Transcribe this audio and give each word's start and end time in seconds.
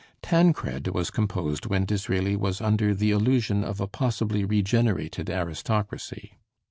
'Tancred' 0.23 0.87
was 0.95 1.11
composed 1.11 1.67
when 1.67 1.85
Disraeli 1.85 2.35
was 2.35 2.59
under 2.59 2.95
"the 2.95 3.11
illusion 3.11 3.63
of 3.63 3.79
a 3.79 3.85
possibly 3.85 4.43
regenerated 4.43 5.29
aristocracy." 5.29 6.39